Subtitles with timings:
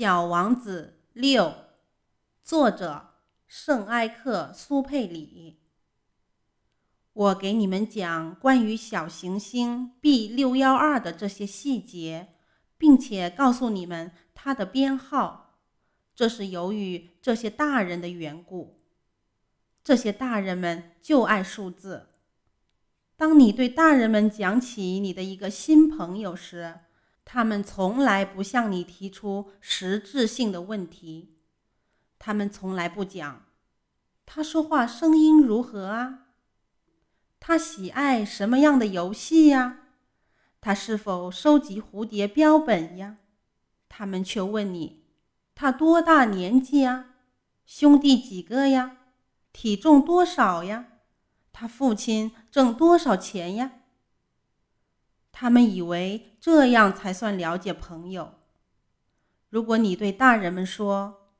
[0.00, 1.54] 小王子六，
[2.42, 3.10] 作者
[3.46, 5.60] 圣埃克苏佩里。
[7.12, 12.28] 我给你们讲关于小行星 B 六幺二的这些细节，
[12.78, 15.58] 并且告诉你们它的编号。
[16.14, 18.80] 这是由于这些大人的缘故。
[19.84, 22.06] 这些大人们就爱数字。
[23.18, 26.80] 当你对大人们讲起你的一个新朋友时，
[27.32, 31.36] 他们从来不向你提出实质性的问题，
[32.18, 33.46] 他们从来不讲
[34.26, 36.26] 他说话声音如何啊，
[37.38, 39.78] 他喜爱什么样的游戏呀，
[40.60, 43.18] 他是否收集蝴蝶标本呀？
[43.88, 45.04] 他们却问你
[45.54, 47.14] 他多大年纪呀，
[47.64, 48.96] 兄弟几个呀，
[49.52, 50.86] 体重多少呀，
[51.52, 53.70] 他父亲挣多少钱呀？
[55.40, 58.34] 他们以为这样才算了解朋友。
[59.48, 61.30] 如果你对大人们说：“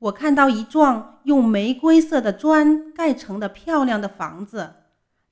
[0.00, 4.74] 我看到一幢用玫瑰色的砖盖成的漂亮的房子，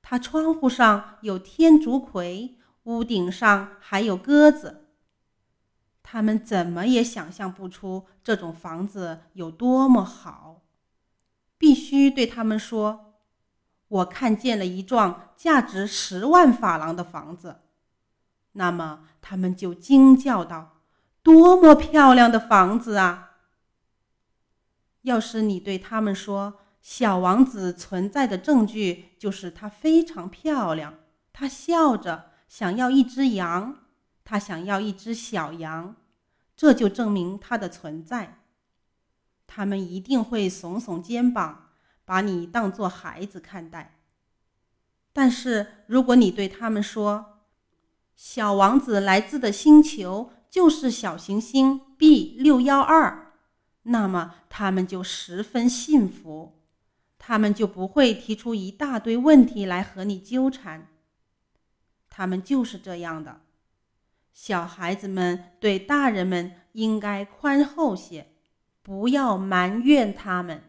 [0.01, 4.85] 它窗户上有天竺葵，屋顶上还有鸽子。”
[6.01, 10.61] 他们怎么也想象不出这种房子有多么好。
[11.57, 13.15] 必须对他们说
[13.89, 17.57] ：“我看见了一幢价值十万法郎的房子。”
[18.55, 20.81] 那么他们就惊叫道
[21.23, 23.37] ：“多么漂亮的房子啊！”
[25.03, 30.95] 要是你对他们说：“小王子存在的证据就是他非常漂亮，
[31.31, 33.77] 他笑着想要一只羊，
[34.23, 35.95] 他想要一只小羊，
[36.55, 38.39] 这就证明他的存在。”
[39.47, 41.69] 他们一定会耸耸肩膀，
[42.03, 43.99] 把你当作孩子看待。
[45.13, 47.34] 但是如果你对他们说，
[48.27, 53.33] 小王子来自的星球就是小行星 B 六幺二，
[53.83, 56.63] 那么他们就十分幸福，
[57.19, 60.87] 他们就不会提出一大堆问题来和你纠缠。
[62.09, 63.41] 他们就是这样的。
[64.33, 68.31] 小孩子们对大人们应该宽厚些，
[68.81, 70.63] 不要埋怨他们。